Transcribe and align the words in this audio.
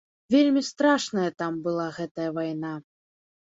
Вельмі 0.35 0.63
страшная 0.69 1.27
там 1.43 1.61
была 1.69 1.87
гэтая 2.01 2.29
вайна. 2.41 2.77